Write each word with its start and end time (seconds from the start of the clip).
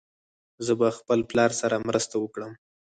زه 0.65 0.73
به 0.79 0.87
خپل 0.97 1.19
پلار 1.29 1.51
سره 1.61 1.77
مرسته 1.87 2.15
وکړم. 2.19 2.51